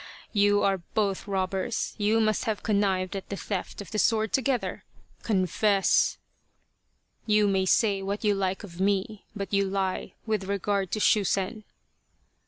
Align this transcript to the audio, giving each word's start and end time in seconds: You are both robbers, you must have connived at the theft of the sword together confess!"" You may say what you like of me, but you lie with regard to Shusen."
You 0.33 0.63
are 0.63 0.79
both 0.79 1.27
robbers, 1.27 1.93
you 1.95 2.19
must 2.19 2.45
have 2.45 2.63
connived 2.63 3.15
at 3.15 3.29
the 3.29 3.35
theft 3.37 3.81
of 3.81 3.91
the 3.91 3.99
sword 3.99 4.33
together 4.33 4.83
confess!"" 5.21 6.17
You 7.27 7.47
may 7.47 7.67
say 7.67 8.01
what 8.01 8.23
you 8.23 8.33
like 8.33 8.63
of 8.63 8.81
me, 8.81 9.27
but 9.35 9.53
you 9.53 9.65
lie 9.65 10.15
with 10.25 10.45
regard 10.45 10.89
to 10.93 10.99
Shusen." 10.99 11.65